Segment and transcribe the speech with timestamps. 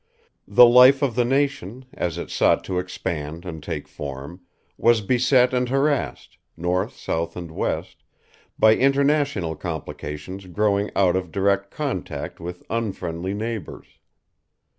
[0.47, 4.41] The life of the nation, as it sought to expand and take form,
[4.75, 8.03] was beset and harassed, north, south, and west,
[8.57, 13.99] by international complications growing out of direct contact with unfriendly neighbors.